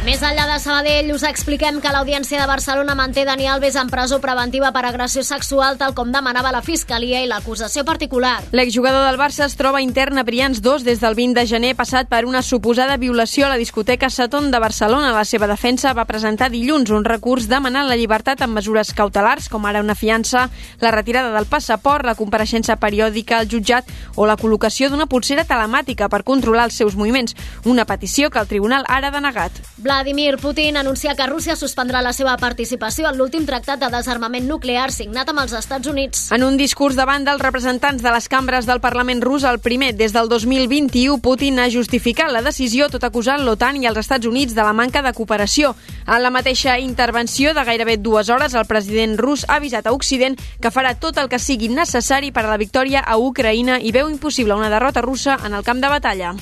Més 0.06 0.20
enllà 0.22 0.44
de 0.46 0.60
Sabadell, 0.62 1.08
us 1.10 1.24
expliquem 1.26 1.80
que 1.82 1.90
l'Audiència 1.90 2.38
de 2.38 2.46
Barcelona 2.46 2.94
manté 2.94 3.24
Dani 3.26 3.48
Alves 3.50 3.74
en 3.74 3.88
presó 3.90 4.20
preventiva 4.22 4.68
per 4.70 4.84
agressió 4.86 5.24
sexual, 5.26 5.80
tal 5.80 5.96
com 5.98 6.12
demanava 6.14 6.52
la 6.54 6.60
Fiscalia 6.62 7.24
i 7.24 7.26
l'acusació 7.26 7.82
particular. 7.82 8.36
L'exjugador 8.54 9.02
del 9.02 9.18
Barça 9.18 9.48
es 9.48 9.56
troba 9.58 9.80
intern 9.82 10.20
a 10.22 10.22
Brians 10.22 10.60
2 10.62 10.84
des 10.86 11.02
del 11.02 11.16
20 11.18 11.34
de 11.40 11.44
gener 11.50 11.72
passat 11.74 12.06
per 12.06 12.20
una 12.22 12.44
suposada 12.46 12.94
violació 13.02 13.48
a 13.48 13.50
la 13.50 13.56
discoteca 13.58 14.06
Saton 14.06 14.52
de 14.52 14.60
Barcelona. 14.62 15.10
La 15.10 15.24
seva 15.26 15.48
defensa 15.50 15.90
va 15.90 16.06
presentar 16.06 16.52
dilluns 16.54 16.94
un 16.94 17.02
recurs 17.02 17.50
demanant 17.50 17.90
la 17.90 17.98
llibertat 17.98 18.46
amb 18.46 18.54
mesures 18.60 18.94
cautelars, 18.94 19.50
com 19.50 19.66
ara 19.66 19.82
una 19.82 19.98
fiança, 19.98 20.46
la 20.78 20.94
retirada 20.94 21.34
del 21.34 21.50
passaport, 21.50 22.06
la 22.06 22.14
compareixença 22.14 22.78
periòdica 22.78 23.40
al 23.40 23.50
jutjat 23.50 23.90
o 24.14 24.30
la 24.30 24.38
col·locació 24.38 24.86
d'una 24.86 25.10
pulsera 25.10 25.42
telemàtica 25.42 26.06
per 26.06 26.22
controlar 26.22 26.70
els 26.70 26.78
seus 26.78 26.94
moviments, 26.94 27.34
una 27.66 27.90
petició 27.90 28.30
que 28.30 28.38
el 28.38 28.46
tribunal 28.46 28.86
ara 28.86 29.10
ha 29.10 29.18
denegat. 29.18 29.62
Vladimir 29.96 30.36
Putin 30.36 30.76
anuncia 30.76 31.14
que 31.16 31.24
Rússia 31.26 31.54
suspendrà 31.56 32.02
la 32.04 32.10
seva 32.12 32.34
participació 32.36 33.06
en 33.08 33.16
l'últim 33.16 33.46
tractat 33.48 33.80
de 33.80 33.88
desarmament 33.88 34.44
nuclear 34.44 34.90
signat 34.92 35.30
amb 35.32 35.40
els 35.40 35.54
Estats 35.56 35.88
Units. 35.88 36.26
En 36.36 36.42
un 36.44 36.58
discurs 36.60 36.98
davant 36.98 37.22
dels 37.24 37.40
representants 37.40 38.02
de 38.04 38.10
les 38.12 38.26
cambres 38.28 38.66
del 38.68 38.82
Parlament 38.84 39.22
rus, 39.24 39.46
el 39.48 39.56
primer 39.64 39.94
des 39.96 40.12
del 40.12 40.28
2021, 40.28 41.16
Putin 41.24 41.62
ha 41.62 41.70
justificat 41.72 42.28
la 42.28 42.42
decisió 42.44 42.90
tot 42.92 43.06
acusant 43.08 43.40
l'OTAN 43.40 43.78
i 43.80 43.88
els 43.88 43.96
Estats 44.02 44.28
Units 44.28 44.52
de 44.52 44.66
la 44.66 44.74
manca 44.76 45.00
de 45.00 45.14
cooperació. 45.16 45.70
En 46.04 46.20
la 46.20 46.32
mateixa 46.34 46.74
intervenció 46.76 47.54
de 47.56 47.64
gairebé 47.64 47.96
dues 47.96 48.28
hores, 48.28 48.52
el 48.52 48.68
president 48.68 49.16
rus 49.16 49.46
ha 49.48 49.56
avisat 49.56 49.88
a 49.88 49.94
Occident 49.96 50.36
que 50.60 50.72
farà 50.74 50.92
tot 51.00 51.16
el 51.16 51.30
que 51.32 51.40
sigui 51.40 51.70
necessari 51.72 52.34
per 52.36 52.44
a 52.44 52.50
la 52.50 52.58
victòria 52.60 53.00
a 53.00 53.16
Ucraïna 53.16 53.78
i 53.80 53.94
veu 53.96 54.12
impossible 54.12 54.60
una 54.60 54.68
derrota 54.68 55.00
russa 55.00 55.38
en 55.42 55.56
el 55.56 55.64
camp 55.64 55.80
de 55.80 55.88
batalla. 55.88 56.34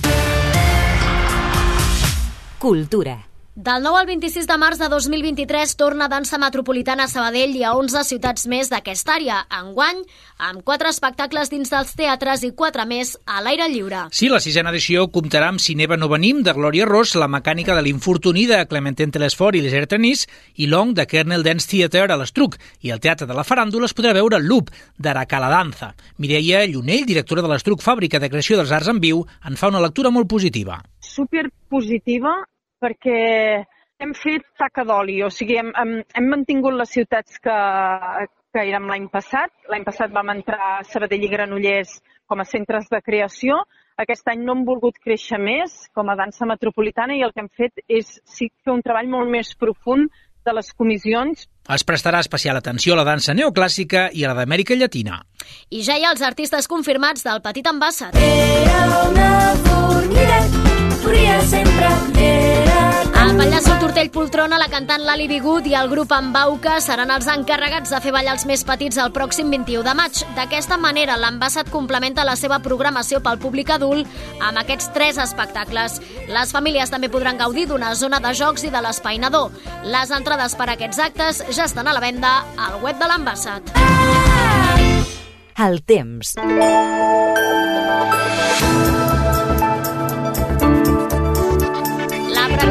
Cultura. 2.58 3.33
Del 3.56 3.84
9 3.84 4.00
al 4.00 4.06
26 4.06 4.48
de 4.50 4.54
març 4.58 4.80
de 4.82 4.88
2023 4.90 5.76
torna 5.78 6.08
Dansa 6.10 6.40
Metropolitana 6.42 7.04
a 7.04 7.10
Sabadell 7.12 7.52
i 7.54 7.60
a 7.62 7.76
11 7.78 8.00
ciutats 8.02 8.48
més 8.50 8.66
d'aquesta 8.66 9.12
àrea. 9.14 9.36
Enguany, 9.46 10.00
amb 10.42 10.64
quatre 10.66 10.88
espectacles 10.90 11.52
dins 11.52 11.68
dels 11.70 11.92
teatres 11.94 12.42
i 12.42 12.50
quatre 12.50 12.82
més 12.82 13.12
a 13.30 13.44
l'aire 13.46 13.68
lliure. 13.70 14.08
Sí, 14.10 14.26
la 14.26 14.40
sisena 14.42 14.72
edició 14.74 15.04
comptarà 15.06 15.52
amb 15.52 15.62
Cineva 15.62 15.94
no 15.94 16.08
venim, 16.10 16.40
de 16.42 16.50
Glòria 16.50 16.88
Ross, 16.90 17.14
La 17.14 17.28
mecànica 17.30 17.76
de 17.78 17.84
l'infortuni, 17.86 18.48
de 18.50 18.58
Clementine 18.66 19.14
Telesfort 19.14 19.54
i 19.54 19.62
les 19.62 19.86
Tenís, 19.86 20.24
i 20.56 20.66
Long, 20.66 20.90
de 20.90 21.06
Kernel 21.06 21.46
Dance 21.46 21.70
Theatre, 21.70 22.10
a 22.10 22.16
l'Estruc. 22.18 22.56
I 22.82 22.90
al 22.90 22.98
Teatre 22.98 23.28
de 23.30 23.36
la 23.38 23.44
Faràndula 23.46 23.86
es 23.86 23.94
podrà 23.94 24.16
veure 24.18 24.40
Loop, 24.42 24.72
d'Aracala 24.98 25.52
Danza. 25.52 25.92
Mireia 26.18 26.64
Llunell, 26.66 27.06
directora 27.06 27.46
de 27.46 27.52
l'Estruc 27.54 27.86
Fàbrica 27.86 28.18
de 28.18 28.32
Creació 28.34 28.58
dels 28.58 28.74
Arts 28.74 28.90
en 28.90 28.98
Viu, 28.98 29.22
en 29.46 29.54
fa 29.54 29.70
una 29.70 29.84
lectura 29.86 30.10
molt 30.10 30.26
positiva. 30.26 30.80
Super 30.98 31.46
positiva 31.70 32.34
perquè 32.84 33.18
hem 34.04 34.14
fet 34.18 34.44
taca 34.60 34.84
d'oli, 34.86 35.20
o 35.24 35.30
sigui, 35.32 35.56
hem, 35.60 35.70
hem, 35.80 35.94
hem 36.18 36.26
mantingut 36.30 36.76
les 36.76 36.92
ciutats 36.92 37.40
que, 37.42 37.54
que 38.52 38.66
érem 38.68 38.90
l'any 38.90 39.08
passat. 39.12 39.52
L'any 39.72 39.86
passat 39.86 40.12
vam 40.14 40.34
entrar 40.34 40.60
a 40.74 40.82
Sabadell 40.88 41.24
i 41.24 41.30
Granollers 41.32 41.96
com 42.30 42.40
a 42.40 42.48
centres 42.48 42.90
de 42.92 43.00
creació. 43.04 43.62
Aquest 44.00 44.26
any 44.30 44.42
no 44.42 44.56
hem 44.56 44.64
volgut 44.66 44.98
créixer 45.02 45.38
més 45.38 45.84
com 45.94 46.10
a 46.10 46.18
dansa 46.18 46.48
metropolitana 46.50 47.14
i 47.14 47.22
el 47.22 47.32
que 47.34 47.44
hem 47.44 47.50
fet 47.54 47.84
és 47.86 48.16
sí, 48.26 48.50
fer 48.64 48.74
un 48.74 48.82
treball 48.82 49.10
molt 49.10 49.30
més 49.30 49.54
profund 49.54 50.10
de 50.44 50.52
les 50.52 50.72
comissions. 50.76 51.46
Es 51.74 51.84
prestarà 51.88 52.20
especial 52.20 52.58
atenció 52.58 52.92
a 52.92 52.98
la 53.00 53.06
dansa 53.06 53.32
neoclàssica 53.38 54.08
i 54.12 54.26
a 54.26 54.32
la 54.32 54.42
d'Amèrica 54.42 54.76
Llatina. 54.76 55.22
I 55.70 55.80
ja 55.86 55.96
hi 55.96 56.04
ha 56.04 56.12
els 56.12 56.26
artistes 56.26 56.68
confirmats 56.68 57.24
del 57.24 57.40
Petit 57.46 57.70
Ambassat. 57.70 58.18
Era 58.20 59.02
una 59.08 59.32
formiga, 59.64 60.40
corria 61.06 61.40
sempre, 61.48 61.92
era 62.18 62.33
Tortell 64.04 64.20
Poltrona, 64.20 64.58
la 64.60 64.68
cantant 64.68 65.00
Lali 65.00 65.24
Bigut 65.30 65.64
i 65.64 65.72
el 65.78 65.88
grup 65.88 66.10
Embauca 66.12 66.74
seran 66.84 67.08
els 67.14 67.28
encarregats 67.30 67.88
de 67.88 68.00
fer 68.04 68.10
ballar 68.12 68.34
els 68.34 68.44
més 68.44 68.64
petits 68.66 68.98
el 69.00 69.12
pròxim 69.16 69.48
21 69.48 69.80
de 69.86 69.94
maig. 69.96 70.20
D'aquesta 70.36 70.76
manera, 70.76 71.16
l'Ambassat 71.16 71.70
complementa 71.72 72.26
la 72.26 72.34
seva 72.36 72.58
programació 72.60 73.22
pel 73.24 73.40
públic 73.40 73.72
adult 73.72 74.04
amb 74.44 74.60
aquests 74.60 74.90
tres 74.92 75.20
espectacles. 75.24 76.02
Les 76.28 76.52
famílies 76.52 76.92
també 76.92 77.08
podran 77.08 77.40
gaudir 77.40 77.64
d'una 77.70 77.94
zona 77.96 78.20
de 78.20 78.34
jocs 78.36 78.66
i 78.68 78.72
de 78.74 78.84
l'espai 78.84 79.22
nadó. 79.22 79.46
Les 79.88 80.12
entrades 80.12 80.58
per 80.58 80.68
a 80.68 80.76
aquests 80.76 81.00
actes 81.06 81.44
ja 81.48 81.64
estan 81.64 81.88
a 81.88 81.96
la 81.96 82.04
venda 82.04 82.42
al 82.60 82.82
web 82.84 83.00
de 83.00 83.08
l'Ambassat. 83.08 83.72
El 85.64 85.80
temps. 85.88 86.36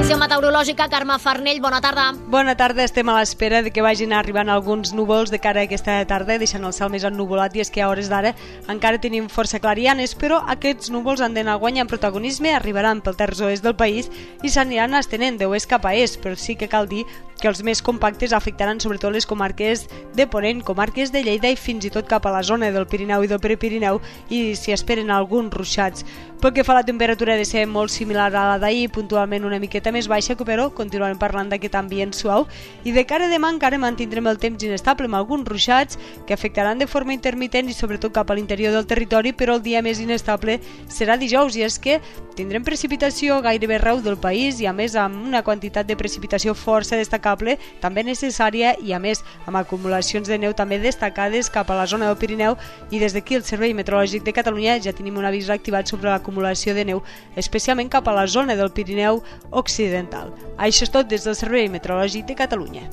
Previsió 0.03 0.19
meteorològica, 0.19 0.89
Carme 0.91 1.15
Farnell, 1.15 1.61
bona 1.63 1.77
tarda. 1.79 2.09
Bona 2.27 2.57
tarda, 2.59 2.83
estem 2.83 3.07
a 3.07 3.13
l'espera 3.15 3.61
de 3.63 3.71
que 3.71 3.85
vagin 3.85 4.11
arribant 4.11 4.49
alguns 4.51 4.91
núvols 4.91 5.31
de 5.31 5.39
cara 5.39 5.61
a 5.61 5.69
aquesta 5.69 5.95
tarda, 6.09 6.35
deixant 6.41 6.67
el 6.67 6.73
cel 6.75 6.91
més 6.91 7.05
ennuvolat 7.07 7.55
i 7.55 7.63
és 7.63 7.71
que 7.71 7.79
a 7.79 7.87
hores 7.87 8.09
d'ara 8.11 8.33
encara 8.67 8.99
tenim 8.99 9.29
força 9.31 9.61
clarianes, 9.63 10.11
però 10.19 10.41
aquests 10.51 10.91
núvols 10.91 11.23
han 11.23 11.39
d'anar 11.39 11.55
guanyant 11.63 11.87
protagonisme, 11.87 12.51
arribaran 12.51 12.99
pel 12.99 13.15
terç 13.15 13.45
oest 13.47 13.63
del 13.63 13.77
país 13.79 14.11
i 14.43 14.51
s'aniran 14.51 14.99
estenent 14.99 15.39
d'oest 15.39 15.71
cap 15.71 15.87
a 15.87 15.95
est, 15.95 16.19
però 16.19 16.35
sí 16.35 16.57
que 16.59 16.67
cal 16.67 16.91
dir 16.91 17.05
que 17.43 17.49
els 17.51 17.59
més 17.67 17.81
compactes 17.83 18.31
afectaran 18.31 18.79
sobretot 18.79 19.11
les 19.11 19.25
comarques 19.27 19.81
de 20.15 20.25
Ponent, 20.31 20.61
comarques 20.63 21.11
de 21.11 21.25
Lleida 21.25 21.49
i 21.51 21.57
fins 21.59 21.83
i 21.83 21.91
tot 21.91 22.07
cap 22.07 22.23
a 22.23 22.31
la 22.31 22.39
zona 22.47 22.69
del 22.71 22.87
Pirineu 22.87 23.25
i 23.25 23.27
del 23.27 23.41
Prepirineu 23.43 23.99
i 24.31 24.53
s'hi 24.55 24.71
esperen 24.71 25.11
alguns 25.11 25.51
ruixats. 25.51 26.05
Pel 26.39 26.53
que 26.55 26.63
fa 26.63 26.71
a 26.71 26.77
la 26.79 26.85
temperatura 26.87 27.35
de 27.39 27.43
ser 27.47 27.65
molt 27.67 27.91
similar 27.91 28.29
a 28.31 28.45
la 28.53 28.55
d'ahir, 28.59 28.89
puntualment 28.95 29.43
una 29.47 29.59
miqueta 29.59 29.91
més 29.95 30.07
baixa, 30.11 30.37
però 30.39 30.69
continuarem 30.75 31.19
parlant 31.19 31.51
d'aquest 31.51 31.75
ambient 31.75 32.15
suau 32.15 32.47
i 32.83 32.91
de 32.95 33.03
cara 33.07 33.27
a 33.27 33.31
demà 33.31 33.51
encara 33.51 33.79
mantindrem 33.79 34.27
el 34.27 34.39
temps 34.39 34.63
inestable 34.63 35.07
amb 35.07 35.19
alguns 35.19 35.47
ruixats 35.47 35.99
que 36.27 36.35
afectaran 36.35 36.79
de 36.79 36.87
forma 36.87 37.15
intermitent 37.15 37.67
i 37.67 37.75
sobretot 37.75 38.15
cap 38.15 38.31
a 38.31 38.35
l'interior 38.35 38.71
del 38.71 38.87
territori, 38.87 39.31
però 39.31 39.55
el 39.55 39.63
dia 39.63 39.81
més 39.81 39.99
inestable 39.99 40.59
serà 40.87 41.19
dijous 41.19 41.55
i 41.59 41.63
és 41.63 41.79
que 41.79 41.99
tindrem 42.35 42.63
precipitació 42.63 43.41
gairebé 43.43 43.77
arreu 43.77 44.01
del 44.01 44.17
país 44.17 44.59
i 44.59 44.67
a 44.67 44.73
més 44.73 44.95
amb 44.95 45.27
una 45.27 45.43
quantitat 45.43 45.87
de 45.87 45.95
precipitació 45.99 46.55
força 46.55 46.95
destacable, 46.95 47.32
també 47.81 48.03
necessària 48.03 48.75
i 48.81 48.93
a 48.93 48.99
més 48.99 49.23
amb 49.45 49.57
acumulacions 49.57 50.27
de 50.27 50.37
neu 50.37 50.53
també 50.53 50.79
destacades 50.79 51.49
cap 51.49 51.69
a 51.69 51.77
la 51.77 51.87
zona 51.87 52.07
del 52.09 52.17
Pirineu 52.17 52.57
i 52.91 52.99
des 52.99 53.13
d'aquí 53.13 53.35
el 53.35 53.43
Servei 53.43 53.73
Meteorològic 53.73 54.23
de 54.23 54.33
Catalunya 54.33 54.79
ja 54.83 54.93
tenim 54.93 55.17
un 55.17 55.25
avís 55.25 55.49
activat 55.49 55.87
sobre 55.87 56.09
l'acumulació 56.09 56.73
de 56.73 56.85
neu, 56.85 57.03
especialment 57.35 57.89
cap 57.89 58.07
a 58.07 58.15
la 58.15 58.27
zona 58.27 58.55
del 58.55 58.71
Pirineu 58.71 59.23
Occidental. 59.51 60.33
Això 60.57 60.83
és 60.87 60.93
tot 60.93 61.07
des 61.07 61.23
del 61.23 61.35
Servei 61.35 61.69
Meteorològic 61.69 62.25
de 62.29 62.35
Catalunya. 62.35 62.89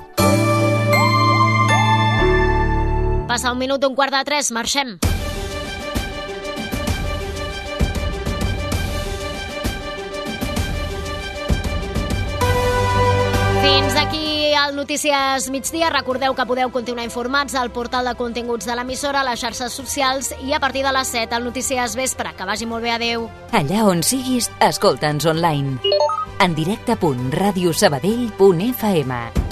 Passa 3.31 3.53
un 3.53 3.59
minut 3.59 3.79
d'un 3.81 3.95
quart 3.95 4.11
de 4.11 4.25
tres, 4.27 4.51
marxem. 4.51 4.99
Fins 13.62 13.95
aquí 13.97 14.52
el 14.55 14.76
Notícies 14.76 15.50
Migdia. 15.50 15.90
Recordeu 15.90 16.35
que 16.35 16.47
podeu 16.47 16.71
continuar 16.73 17.05
informats 17.05 17.55
al 17.55 17.71
portal 17.71 18.05
de 18.09 18.14
continguts 18.17 18.67
de 18.67 18.75
l'emissora, 18.76 19.21
a 19.21 19.25
les 19.29 19.40
xarxes 19.43 19.73
socials 19.76 20.35
i 20.47 20.52
a 20.57 20.61
partir 20.61 20.83
de 20.87 20.93
les 20.97 21.09
7 21.12 21.35
al 21.37 21.45
Notícies 21.45 21.97
Vespre. 21.99 22.31
Que 22.37 22.45
vagi 22.49 22.67
molt 22.67 22.83
bé, 22.87 22.90
adeu. 22.97 23.29
Allà 23.52 23.85
on 23.85 24.02
siguis, 24.02 24.50
escolta'ns 24.64 25.26
online. 25.29 25.79
En 26.40 26.55
directe.radiosabadell.fm 26.57 29.50